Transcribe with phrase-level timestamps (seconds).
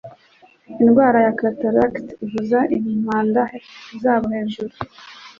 [0.81, 3.41] Indwara ya cataracte ivuza impanda
[4.01, 4.73] zabo hejuru;